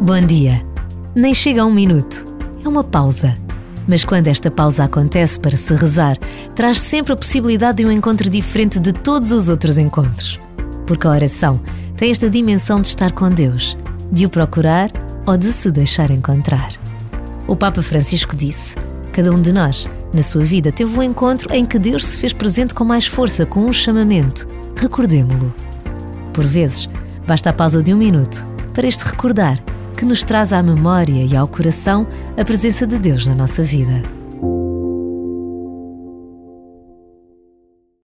[0.00, 0.64] Bom dia.
[1.14, 2.26] Nem chega a um minuto.
[2.64, 3.36] É uma pausa.
[3.88, 6.16] Mas quando esta pausa acontece para se rezar,
[6.54, 10.38] traz sempre a possibilidade de um encontro diferente de todos os outros encontros.
[10.86, 11.60] Porque a oração
[11.96, 13.76] tem esta dimensão de estar com Deus,
[14.12, 14.92] de o procurar
[15.26, 16.72] ou de se deixar encontrar.
[17.48, 18.76] O Papa Francisco disse:
[19.12, 22.32] Cada um de nós, na sua vida, teve um encontro em que Deus se fez
[22.32, 24.48] presente com mais força, com um chamamento.
[24.76, 25.54] Recordemo-lo.
[26.32, 26.88] Por vezes,
[27.26, 29.62] basta a pausa de um minuto para este recordar
[29.96, 34.19] que nos traz à memória e ao coração a presença de Deus na nossa vida.